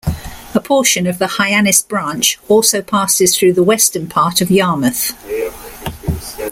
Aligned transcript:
A 0.55 0.59
portion 0.59 1.05
of 1.05 1.19
the 1.19 1.27
Hyannis 1.27 1.83
branch 1.83 2.39
also 2.49 2.81
passes 2.81 3.37
through 3.37 3.53
the 3.53 3.61
western 3.61 4.07
part 4.07 4.41
of 4.41 4.49
Yarmouth. 4.49 5.11